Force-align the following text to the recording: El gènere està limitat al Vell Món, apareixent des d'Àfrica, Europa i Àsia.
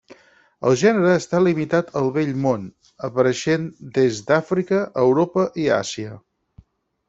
El 0.69 0.77
gènere 0.83 1.11
està 1.17 1.41
limitat 1.47 1.91
al 2.01 2.09
Vell 2.15 2.33
Món, 2.47 2.65
apareixent 3.09 3.69
des 4.01 4.25
d'Àfrica, 4.31 4.83
Europa 5.07 5.49
i 5.67 5.71
Àsia. 5.81 6.21